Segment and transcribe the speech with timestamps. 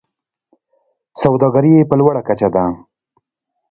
[1.21, 2.63] سوداګري یې په لوړه کچه ده.